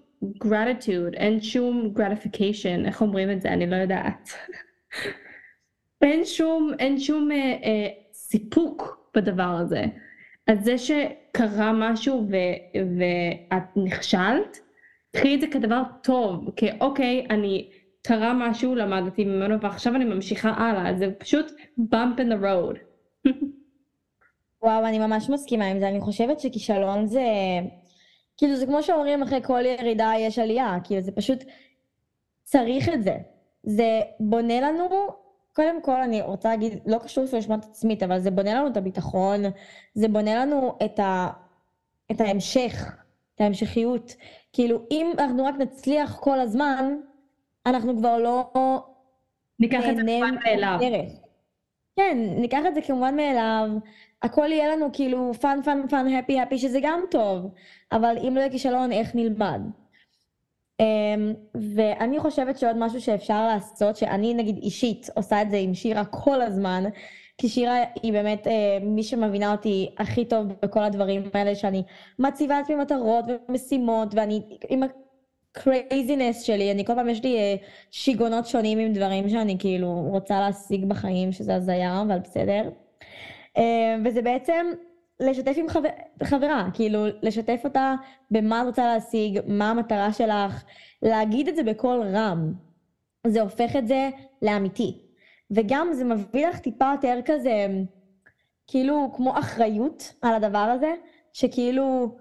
gratitude, 0.45 1.17
אין 1.17 1.41
שום 1.41 1.95
gratification, 1.97 2.87
איך 2.87 3.03
אומרים 3.03 3.31
את 3.31 3.41
זה? 3.41 3.49
אני 3.53 3.71
לא 3.71 3.77
יודעת. 3.77 4.31
אין 6.03 6.25
שום, 6.25 6.71
אין 6.79 7.01
שום 7.01 7.33
אה, 7.33 7.37
אה, 7.37 7.89
סיפוק 8.13 9.09
בדבר 9.15 9.57
הזה. 9.61 9.85
אז 10.47 10.65
זה 10.65 10.79
שקרה 10.79 11.73
משהו 11.73 12.27
ו, 12.31 12.37
ואת 12.99 13.63
נכשלת, 13.77 14.59
קחי 15.17 15.35
את 15.35 15.41
זה 15.41 15.47
כדבר 15.47 15.83
טוב, 16.03 16.51
כאוקיי, 16.57 17.27
אני 17.31 17.71
קרה 18.07 18.33
משהו, 18.35 18.75
למדתי 18.75 19.25
ממנו, 19.25 19.61
ועכשיו 19.61 19.97
אני 19.97 20.05
ממשיכה 20.05 20.51
הלאה, 20.51 20.95
זה 20.99 21.07
פשוט 21.19 21.53
bump 21.79 22.19
in 22.19 22.33
the 22.33 22.43
road. 22.43 22.79
וואו, 24.63 24.87
אני 24.87 24.99
ממש 24.99 25.31
מסכימה 25.31 25.65
עם 25.67 25.81
זה, 25.81 25.89
אני 25.89 26.01
חושבת 26.01 26.41
שכישלון 26.41 27.07
זה... 27.07 27.25
כאילו 28.37 28.57
זה 28.57 28.67
כמו 28.67 28.83
שאומרים 28.83 29.23
אחרי 29.23 29.43
כל 29.43 29.63
ירידה 29.67 30.13
יש 30.19 30.39
עלייה, 30.39 30.77
כאילו 30.85 31.01
זה 31.01 31.13
פשוט 31.13 31.45
צריך 32.43 32.89
את 32.89 33.03
זה. 33.03 33.17
זה 33.63 34.01
בונה 34.21 34.61
לנו, 34.61 34.89
קודם 35.53 35.83
כל 35.83 36.01
אני 36.01 36.23
רוצה 36.23 36.49
להגיד, 36.49 36.79
לא 36.87 36.99
קשור 36.99 37.25
למשמעת 37.33 37.65
עצמית, 37.65 38.03
אבל 38.03 38.21
זה 38.21 38.31
בונה 38.31 38.55
לנו 38.55 38.67
את 38.67 38.77
הביטחון, 38.77 39.43
זה 39.95 40.09
בונה 40.09 40.45
לנו 40.45 40.79
את, 40.85 40.99
ה, 40.99 41.29
את 42.11 42.21
ההמשך, 42.21 42.97
את 43.35 43.41
ההמשכיות. 43.41 44.15
כאילו 44.53 44.83
אם 44.91 45.13
אנחנו 45.19 45.45
רק 45.45 45.55
נצליח 45.59 46.19
כל 46.21 46.41
הזמן, 46.41 46.97
אנחנו 47.67 47.97
כבר 47.97 48.19
לא... 48.19 48.53
ניקח 49.61 49.85
את 49.91 49.97
זה 49.97 50.03
כמובן 50.03 50.35
מאליו. 50.45 50.79
כן, 51.97 52.19
ניקח 52.37 52.61
את 52.69 52.75
זה 52.75 52.83
כמובן 52.83 53.17
מאליו, 53.17 53.69
הכל 54.23 54.53
יהיה 54.53 54.77
לנו 54.77 54.87
כאילו 54.93 55.35
fun 55.35 55.59
fun 55.65 55.89
fun 55.91 56.15
happy 56.15 56.41
happy 56.41 56.59
שזה 56.59 56.79
גם 56.83 57.01
טוב, 57.11 57.51
אבל 57.93 58.17
אם 58.29 58.35
לא 58.35 58.41
יהיה 58.41 58.51
כישלון 58.51 58.93
איך 58.93 59.15
נלמד. 59.15 59.61
Um, 60.83 60.85
ואני 61.75 62.21
חושבת 62.21 62.59
שעוד 62.59 62.77
משהו 62.77 63.01
שאפשר 63.01 63.47
לעשות, 63.47 63.97
שאני 63.97 64.35
נגיד 64.35 64.57
אישית 64.57 65.11
עושה 65.15 65.43
את 65.43 65.51
זה 65.51 65.57
עם 65.57 65.75
שירה 65.75 66.05
כל 66.05 66.43
הזמן, 66.43 66.85
כי 67.39 67.49
שירה 67.49 67.77
היא 68.03 68.13
באמת 68.13 68.47
uh, 68.47 68.85
מי 68.85 69.03
שמבינה 69.03 69.53
אותי 69.53 69.91
הכי 69.99 70.25
טוב 70.25 70.47
בכל 70.63 70.83
הדברים 70.83 71.23
האלה, 71.35 71.55
שאני 71.55 71.83
מציבה 72.19 72.59
לעצמי 72.59 72.77
מטרות 72.77 73.25
ומשימות, 73.49 74.15
ואני 74.15 74.43
עם 74.69 74.83
ה 75.57 75.65
craziness 75.65 76.43
שלי, 76.43 76.73
אני 76.73 76.85
כל 76.85 76.95
פעם 76.95 77.09
יש 77.09 77.23
לי 77.23 77.37
uh, 77.37 77.65
שיגעונות 77.91 78.47
שונים 78.47 78.79
עם 78.79 78.93
דברים 78.93 79.29
שאני 79.29 79.57
כאילו 79.59 80.09
רוצה 80.11 80.41
להשיג 80.41 80.85
בחיים, 80.85 81.33
שזה 81.33 81.55
הזיה, 81.55 82.03
אבל 82.03 82.19
בסדר. 82.19 82.71
Uh, 83.59 83.61
וזה 84.05 84.23
בעצם 84.23 84.67
לשתף 85.21 85.55
עם 85.57 85.69
חבר, 85.69 85.89
חברה, 86.23 86.69
כאילו 86.75 87.05
לשתף 87.23 87.61
אותה 87.65 87.95
במה 88.31 88.63
את 88.63 88.67
רוצה 88.67 88.95
להשיג, 88.95 89.41
מה 89.47 89.71
המטרה 89.71 90.13
שלך, 90.13 90.65
להגיד 91.03 91.49
את 91.49 91.57
זה 91.57 91.63
בקול 91.63 92.03
רם. 92.15 92.53
זה 93.27 93.41
הופך 93.41 93.77
את 93.77 93.89
זה 93.89 94.09
לאמיתי. 94.43 94.99
וגם 95.51 95.93
זה 95.93 96.05
מביא 96.05 96.47
לך 96.47 96.59
טיפה 96.59 96.91
יותר 96.93 97.19
כזה, 97.25 97.67
כאילו 98.67 99.11
כמו 99.17 99.39
אחריות 99.39 100.15
על 100.23 100.35
הדבר 100.35 100.59
הזה, 100.59 100.95
שכאילו 101.33 102.17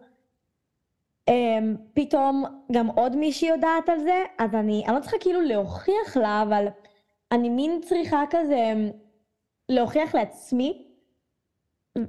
פתאום 1.93 2.43
גם 2.71 2.87
עוד 2.87 3.15
מישהי 3.15 3.47
יודעת 3.47 3.89
על 3.89 3.99
זה, 3.99 4.23
אז 4.37 4.55
אני, 4.55 4.83
אני 4.87 4.95
לא 4.95 5.01
צריכה 5.01 5.17
כאילו 5.19 5.41
להוכיח 5.41 6.17
לה, 6.17 6.41
אבל 6.41 6.67
אני 7.31 7.49
מין 7.49 7.81
צריכה 7.81 8.23
כזה 8.29 8.73
להוכיח 9.69 10.15
לעצמי 10.15 10.87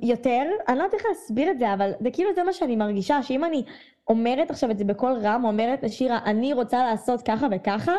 יותר, 0.02 0.42
אני 0.68 0.78
לא 0.78 0.82
יודעת 0.82 0.94
איך 0.94 1.06
להסביר 1.08 1.50
את 1.50 1.58
זה, 1.58 1.74
אבל 1.74 1.92
זה 2.00 2.10
כאילו 2.10 2.34
זה 2.34 2.42
מה 2.42 2.52
שאני 2.52 2.76
מרגישה, 2.76 3.22
שאם 3.22 3.44
אני 3.44 3.64
אומרת 4.08 4.50
עכשיו 4.50 4.70
את 4.70 4.78
זה 4.78 4.84
בקול 4.84 5.12
רם, 5.22 5.44
אומרת 5.44 5.82
לשירה, 5.82 6.18
אני 6.24 6.52
רוצה 6.52 6.84
לעשות 6.84 7.22
ככה 7.22 7.46
וככה, 7.50 7.94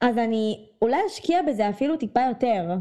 אז 0.00 0.18
אני 0.18 0.68
אולי 0.82 1.06
אשקיע 1.06 1.42
בזה 1.42 1.68
אפילו 1.68 1.96
טיפה 1.96 2.20
יותר. 2.28 2.74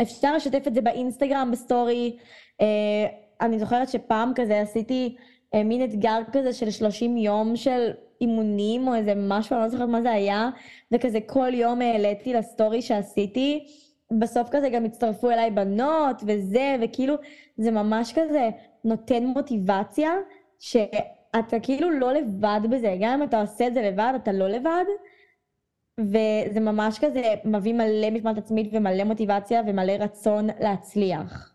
ואפשר 0.00 0.34
לשתף 0.36 0.66
את 0.66 0.74
זה 0.74 0.80
באינסטגרם, 0.80 1.50
בסטורי. 1.52 2.16
אה, 2.60 3.06
אני 3.40 3.58
זוכרת 3.58 3.88
שפעם 3.88 4.32
כזה 4.34 4.60
עשיתי 4.60 5.16
מין 5.54 5.84
אתגר 5.84 6.18
כזה 6.32 6.52
של 6.52 6.70
30 6.70 7.16
יום 7.16 7.56
של 7.56 7.90
אימונים 8.20 8.88
או 8.88 8.94
איזה 8.94 9.12
משהו, 9.16 9.56
אני 9.56 9.62
לא 9.62 9.68
זוכרת 9.68 9.88
מה 9.88 10.02
זה 10.02 10.10
היה, 10.10 10.50
וכזה 10.92 11.18
כל 11.26 11.54
יום 11.54 11.82
העליתי 11.82 12.32
לסטורי 12.32 12.82
שעשיתי. 12.82 13.66
בסוף 14.18 14.48
כזה 14.50 14.68
גם 14.68 14.84
הצטרפו 14.84 15.30
אליי 15.30 15.50
בנות 15.50 16.22
וזה, 16.26 16.76
וכאילו 16.82 17.14
זה 17.56 17.70
ממש 17.70 18.12
כזה 18.12 18.48
נותן 18.84 19.24
מוטיבציה, 19.24 20.10
שאתה 20.58 21.60
כאילו 21.62 21.90
לא 21.90 22.12
לבד 22.12 22.60
בזה, 22.70 22.96
גם 23.00 23.12
אם 23.12 23.22
אתה 23.22 23.40
עושה 23.40 23.66
את 23.66 23.74
זה 23.74 23.82
לבד, 23.82 24.12
אתה 24.16 24.32
לא 24.32 24.48
לבד. 24.48 24.84
וזה 26.00 26.60
ממש 26.60 26.98
כזה 26.98 27.34
מביא 27.44 27.74
מלא 27.74 28.10
משמעת 28.10 28.38
עצמית 28.38 28.70
ומלא 28.72 29.04
מוטיבציה 29.04 29.62
ומלא 29.66 29.92
רצון 29.92 30.46
להצליח. 30.60 31.49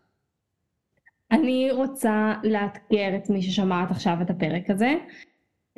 אני 1.30 1.70
רוצה 1.72 2.34
לאתגר 2.42 3.16
את 3.16 3.30
מי 3.30 3.42
ששמעת 3.42 3.90
עכשיו 3.90 4.16
את 4.22 4.30
הפרק 4.30 4.70
הזה. 4.70 4.94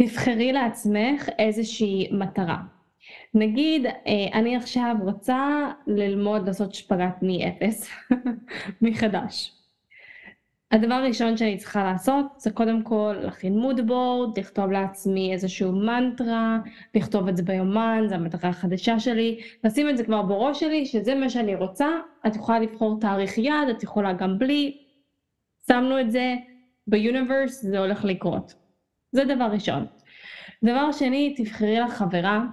תבחרי 0.00 0.52
לעצמך 0.52 1.28
איזושהי 1.38 2.08
מטרה. 2.12 2.58
נגיד, 3.34 3.86
אה, 3.86 3.92
אני 4.34 4.56
עכשיו 4.56 4.96
רוצה 5.00 5.70
ללמוד 5.86 6.46
לעשות 6.46 6.74
שפגאט 6.74 7.22
מאפס, 7.22 7.90
מחדש. 8.82 9.54
הדבר 10.70 10.94
הראשון 10.94 11.36
שאני 11.36 11.56
צריכה 11.56 11.84
לעשות 11.84 12.26
זה 12.36 12.50
קודם 12.50 12.82
כל 12.82 13.16
להכין 13.22 13.58
מודבורד, 13.58 14.38
לכתוב 14.38 14.70
לעצמי 14.70 15.32
איזשהו 15.32 15.72
מנטרה, 15.72 16.58
לכתוב 16.94 17.28
את 17.28 17.36
זה 17.36 17.42
ביומן, 17.42 18.04
זו 18.08 18.14
המטרה 18.14 18.50
החדשה 18.50 19.00
שלי, 19.00 19.40
לשים 19.64 19.88
את 19.88 19.96
זה 19.96 20.04
כבר 20.04 20.22
בראש 20.22 20.60
שלי, 20.60 20.86
שזה 20.86 21.14
מה 21.14 21.30
שאני 21.30 21.54
רוצה, 21.54 21.88
את 22.26 22.36
יכולה 22.36 22.60
לבחור 22.60 23.00
תאריך 23.00 23.38
יעד, 23.38 23.68
את 23.68 23.82
יכולה 23.82 24.12
גם 24.12 24.38
בלי, 24.38 24.87
שמנו 25.68 26.00
את 26.00 26.10
זה 26.10 26.34
ביוניברס, 26.86 27.62
זה 27.62 27.78
הולך 27.78 28.04
לקרות. 28.04 28.54
זה 29.12 29.24
דבר 29.24 29.44
ראשון. 29.44 29.86
דבר 30.64 30.92
שני, 30.92 31.34
תבחרי 31.36 31.80
לך 31.80 31.92
חברה 31.92 32.44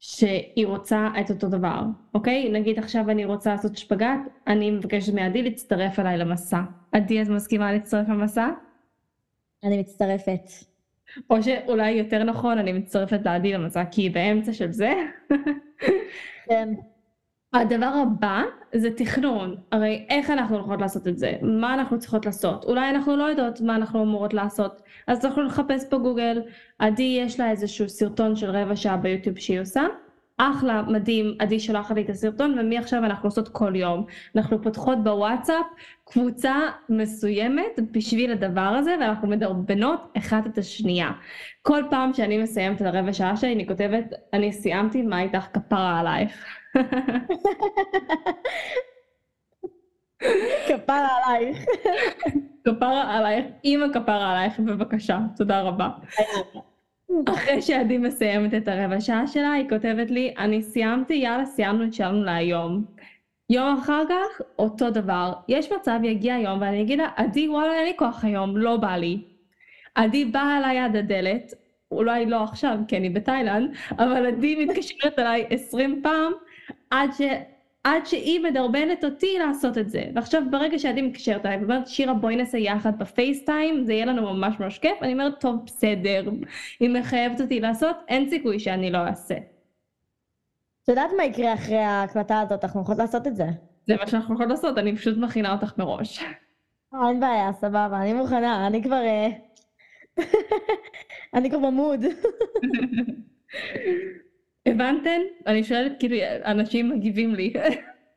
שהיא 0.00 0.66
רוצה 0.66 1.08
את 1.20 1.30
אותו 1.30 1.48
דבר, 1.48 1.82
אוקיי? 2.14 2.48
נגיד 2.52 2.78
עכשיו 2.78 3.10
אני 3.10 3.24
רוצה 3.24 3.50
לעשות 3.50 3.76
שפגאט, 3.76 4.18
אני 4.46 4.70
מבקשת 4.70 5.14
מעדי 5.14 5.42
להצטרף 5.42 5.98
אליי 5.98 6.18
למסע. 6.18 6.60
עדי, 6.92 7.22
את 7.22 7.28
מסכימה 7.28 7.72
להצטרף 7.72 8.08
למסע? 8.08 8.48
אני 9.64 9.78
מצטרפת. 9.80 10.50
או 11.30 11.42
שאולי 11.42 11.90
יותר 11.90 12.24
נכון, 12.24 12.58
אני 12.58 12.72
מצטרפת 12.72 13.20
לעדי 13.24 13.52
למסע, 13.52 13.84
כי 13.84 14.02
היא 14.02 14.10
באמצע 14.10 14.52
של 14.52 14.72
זה. 14.72 14.92
כן. 16.48 16.68
הדבר 17.52 17.86
הבא 18.02 18.42
זה 18.74 18.90
תכנון, 18.90 19.56
הרי 19.72 20.06
איך 20.08 20.30
אנחנו 20.30 20.56
הולכות 20.56 20.80
לעשות 20.80 21.08
את 21.08 21.18
זה? 21.18 21.32
מה 21.42 21.74
אנחנו 21.74 21.98
צריכות 21.98 22.26
לעשות? 22.26 22.64
אולי 22.64 22.90
אנחנו 22.90 23.16
לא 23.16 23.24
יודעות 23.24 23.60
מה 23.60 23.76
אנחנו 23.76 24.02
אמורות 24.02 24.34
לעשות, 24.34 24.82
אז 25.06 25.24
אנחנו 25.24 25.42
נחפש 25.42 25.84
בגוגל, 25.92 26.42
עדי 26.78 27.18
יש 27.20 27.40
לה 27.40 27.50
איזשהו 27.50 27.88
סרטון 27.88 28.36
של 28.36 28.50
רבע 28.50 28.76
שעה 28.76 28.96
ביוטיוב 28.96 29.38
שהיא 29.38 29.60
עושה, 29.60 29.82
אחלה, 30.36 30.82
מדהים, 30.82 31.34
עדי 31.38 31.60
שולחת 31.60 31.94
לי 31.94 32.02
את 32.02 32.10
הסרטון 32.10 32.58
ומעכשיו 32.58 33.04
אנחנו 33.04 33.26
עושות 33.26 33.48
כל 33.48 33.76
יום. 33.76 34.04
אנחנו 34.36 34.62
פותחות 34.62 35.04
בוואטסאפ 35.04 35.66
קבוצה 36.04 36.54
מסוימת 36.88 37.80
בשביל 37.90 38.32
הדבר 38.32 38.60
הזה 38.60 38.96
ואנחנו 39.00 39.28
מדרבנות 39.28 40.12
אחת 40.18 40.46
את 40.46 40.58
השנייה. 40.58 41.10
כל 41.62 41.82
פעם 41.90 42.14
שאני 42.14 42.42
מסיימת 42.42 42.82
את 42.82 42.86
הרבע 42.86 43.12
שעה 43.12 43.36
שלי 43.36 43.54
אני 43.54 43.66
כותבת, 43.66 44.04
אני 44.32 44.52
סיימתי, 44.52 45.02
מה 45.02 45.22
איתך 45.22 45.46
כפרה 45.52 46.00
עלייך? 46.00 46.61
כפרה 50.68 51.08
עלייך. 51.26 51.64
כפרה 52.64 53.16
עלייך, 53.16 53.46
אימא 53.64 53.86
כפרה 53.92 54.32
עלייך, 54.32 54.60
בבקשה, 54.60 55.18
תודה 55.36 55.60
רבה. 55.60 55.88
אחרי 57.28 57.62
שעדי 57.62 57.98
מסיימת 57.98 58.54
את 58.54 58.68
הרבע 58.68 59.00
שעה 59.00 59.26
שלה, 59.26 59.52
היא 59.52 59.68
כותבת 59.68 60.10
לי, 60.10 60.34
אני 60.38 60.62
סיימתי, 60.62 61.14
יאללה, 61.14 61.44
סיימנו 61.44 61.84
את 61.84 61.94
שלנו 61.94 62.24
להיום. 62.24 62.84
יום 63.50 63.78
אחר 63.78 64.02
כך, 64.08 64.40
אותו 64.58 64.90
דבר. 64.90 65.32
יש 65.48 65.72
מצב, 65.72 65.98
יגיע 66.02 66.38
יום, 66.38 66.60
ואני 66.60 66.82
אגיד 66.82 66.98
לה, 66.98 67.08
עדי, 67.16 67.48
וואלה, 67.48 67.74
אין 67.74 67.84
לי 67.84 67.92
כוח 67.96 68.24
היום, 68.24 68.56
לא 68.56 68.76
בא 68.76 68.96
לי. 68.96 69.22
עדי 69.94 70.24
באה 70.24 70.58
אליי 70.58 70.78
עד 70.78 70.96
הדלת, 70.96 71.54
אולי 71.90 72.26
לא 72.26 72.44
עכשיו, 72.44 72.78
כי 72.88 72.96
אני 72.96 73.10
בתאילנד, 73.10 73.70
אבל 73.90 74.26
עדי 74.26 74.64
מתקשרת 74.64 75.18
אליי 75.18 75.46
עשרים 75.50 76.00
פעם, 76.02 76.32
עד, 76.92 77.12
ש... 77.12 77.20
עד 77.84 78.06
שהיא 78.06 78.40
מדרבנת 78.40 79.04
אותי 79.04 79.38
לעשות 79.38 79.78
את 79.78 79.90
זה. 79.90 80.04
ועכשיו 80.14 80.42
ברגע 80.50 80.78
שעדי 80.78 81.02
מתקשרת 81.02 81.46
אליי 81.46 81.56
ואומרת 81.56 81.88
שירה 81.88 82.14
בואי 82.14 82.36
נעשה 82.36 82.58
יחד 82.58 82.98
בפייסטיים 82.98 83.84
זה 83.84 83.92
יהיה 83.92 84.06
לנו 84.06 84.34
ממש 84.34 84.54
ממש 84.60 84.78
כיף 84.78 85.02
אני 85.02 85.12
אומרת 85.12 85.40
טוב 85.40 85.56
בסדר 85.66 86.30
היא 86.80 86.90
מחייבת 86.90 87.40
אותי 87.40 87.60
לעשות 87.60 87.96
אין 88.08 88.30
סיכוי 88.30 88.58
שאני 88.58 88.90
לא 88.90 88.98
אעשה. 88.98 89.34
את 90.82 90.88
יודעת 90.88 91.10
מה 91.16 91.24
יקרה 91.24 91.54
אחרי 91.54 91.78
ההקלטה 91.78 92.40
הזאת 92.40 92.64
אנחנו 92.64 92.80
יכולות 92.80 92.98
לעשות 92.98 93.26
את 93.26 93.36
זה. 93.36 93.46
זה 93.86 93.96
מה 93.96 94.06
שאנחנו 94.06 94.34
יכולות 94.34 94.50
לעשות 94.50 94.78
אני 94.78 94.96
פשוט 94.96 95.18
מכינה 95.18 95.52
אותך 95.52 95.78
מראש. 95.78 96.24
אה, 96.94 97.08
אין 97.08 97.20
בעיה 97.20 97.52
סבבה 97.52 98.02
אני 98.02 98.12
מוכנה 98.12 98.66
אני 98.66 98.82
כבר 98.82 99.02
אה, 99.04 99.28
אני 101.34 101.50
כבר 101.50 101.58
במוד. 101.58 102.00
הבנתן? 104.66 105.20
אני 105.46 105.64
שואלת 105.64 105.92
כאילו 105.98 106.16
אנשים 106.44 106.88
מגיבים 106.88 107.34
לי. 107.34 107.52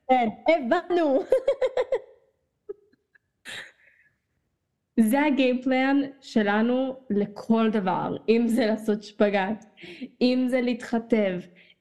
כן, 0.10 0.30
הבנו. 0.48 1.24
זה 5.00 5.22
הגיימפלן 5.22 6.02
שלנו 6.22 6.96
לכל 7.10 7.70
דבר, 7.72 8.18
אם 8.30 8.48
זה 8.48 8.66
לעשות 8.66 9.04
שפגאט, 9.04 9.66
אם 10.22 10.46
זה 10.48 10.62
להתחתב, 10.62 11.40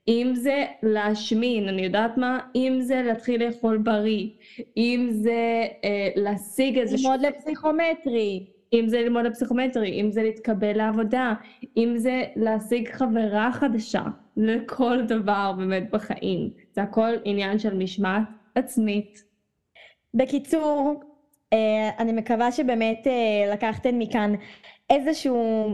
אם 0.09 0.33
זה 0.35 0.65
להשמין, 0.83 1.69
אני 1.69 1.83
יודעת 1.83 2.17
מה, 2.17 2.39
אם 2.55 2.79
זה 2.81 3.03
להתחיל 3.03 3.47
לאכול 3.47 3.79
בריא, 3.79 4.29
אם 4.77 5.09
זה 5.11 5.67
אה, 5.85 6.09
להשיג 6.17 6.79
איזה... 6.79 6.97
ללמוד 6.97 7.21
לפסיכומטרי. 7.21 8.47
אם 8.75 8.89
זה 8.89 9.01
ללמוד 9.01 9.25
לפסיכומטרי, 9.25 10.01
אם 10.01 10.11
זה 10.11 10.23
להתקבל 10.23 10.77
לעבודה, 10.77 11.35
אם 11.77 11.95
זה 11.97 12.25
להשיג 12.37 12.89
חברה 12.89 13.51
חדשה, 13.53 14.03
לכל 14.37 15.03
דבר 15.03 15.53
באמת 15.59 15.91
בחיים. 15.91 16.51
זה 16.73 16.83
הכל 16.83 17.13
עניין 17.25 17.59
של 17.59 17.75
משמעת 17.75 18.23
עצמית. 18.55 19.25
בקיצור, 20.15 21.01
אה, 21.53 21.91
אני 21.99 22.13
מקווה 22.13 22.53
שבאמת 22.53 23.07
אה, 23.07 23.53
לקחתם 23.53 23.99
מכאן 23.99 24.35
איזשהו 24.91 25.69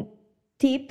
טיפ 0.56 0.82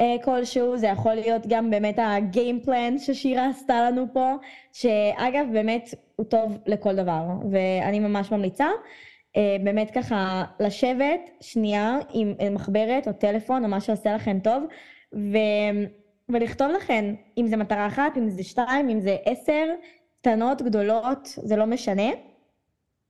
אה, 0.00 0.16
כלשהו, 0.24 0.76
זה 0.76 0.86
יכול 0.86 1.14
להיות 1.14 1.42
גם 1.48 1.70
באמת 1.70 1.98
הגיימפלן 1.98 2.98
ששירה 2.98 3.48
עשתה 3.48 3.90
לנו 3.90 4.06
פה, 4.12 4.34
שאגב 4.72 5.46
באמת 5.52 5.94
הוא 6.16 6.26
טוב 6.26 6.58
לכל 6.66 6.96
דבר, 6.96 7.22
ואני 7.50 7.98
ממש 7.98 8.32
ממליצה. 8.32 8.66
באמת 9.36 9.90
ככה 9.90 10.44
לשבת 10.60 11.20
שנייה 11.40 11.98
עם 12.12 12.54
מחברת 12.54 13.08
או 13.08 13.12
טלפון 13.12 13.64
או 13.64 13.68
מה 13.68 13.80
שעושה 13.80 14.14
לכם 14.14 14.38
טוב, 14.44 14.62
ו... 15.14 15.36
ולכתוב 16.28 16.68
לכם, 16.76 17.14
אם 17.38 17.46
זה 17.46 17.56
מטרה 17.56 17.86
אחת, 17.86 18.16
אם 18.16 18.28
זה 18.28 18.42
שתיים, 18.42 18.88
אם 18.88 19.00
זה 19.00 19.16
עשר, 19.24 19.66
קטנות, 20.20 20.62
גדולות, 20.62 21.28
זה 21.42 21.56
לא 21.56 21.66
משנה. 21.66 22.10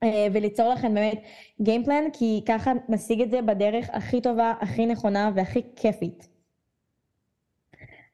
אה, 0.02 0.26
וליצור 0.32 0.68
לכם 0.68 0.94
באמת 0.94 1.18
גיימפלן, 1.60 2.04
כי 2.12 2.40
ככה 2.46 2.72
נשיג 2.88 3.22
את 3.22 3.30
זה 3.30 3.42
בדרך 3.42 3.90
הכי 3.92 4.20
טובה, 4.20 4.54
הכי 4.60 4.86
נכונה 4.86 5.30
והכי 5.34 5.62
כיפית. 5.76 6.37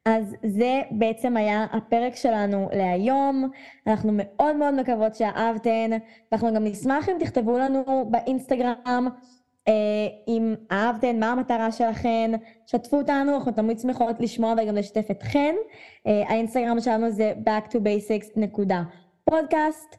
אז 0.05 0.35
זה 0.43 0.83
בעצם 0.91 1.37
היה 1.37 1.67
הפרק 1.73 2.17
שלנו 2.17 2.69
להיום. 2.73 3.51
אנחנו 3.87 4.11
מאוד 4.15 4.57
מאוד 4.57 4.75
מקוות 4.75 5.15
שאהבתן, 5.15 5.91
ואנחנו 6.33 6.55
גם 6.55 6.65
נשמח 6.65 7.09
אם 7.09 7.17
תכתבו 7.21 7.59
לנו 7.59 8.09
באינסטגרם 8.11 9.09
אה, 9.69 9.73
אם 10.29 10.55
אהבתן, 10.73 11.21
מה 11.21 11.33
המטרה 11.33 11.73
שלכן, 11.73 12.31
שתפו 12.67 12.97
אותנו, 12.97 13.35
אנחנו 13.35 13.53
תמיד 13.53 13.79
שמחות 13.79 14.21
לשמוע 14.21 14.55
וגם 14.63 14.75
לשתף 14.75 15.11
אתכן. 15.11 15.55
אה, 16.07 16.23
האינסטגרם 16.29 16.81
שלנו 16.81 17.11
זה 17.11 17.33
backtobasics.podcast. 17.47 19.97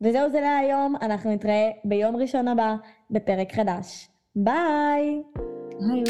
וזהו 0.00 0.30
זה 0.30 0.40
להיום, 0.40 0.96
אנחנו 1.02 1.30
נתראה 1.30 1.70
ביום 1.84 2.16
ראשון 2.16 2.48
הבא 2.48 2.74
בפרק 3.10 3.52
חדש. 3.52 4.08
ביי! 4.36 5.22
ביי! 5.80 6.04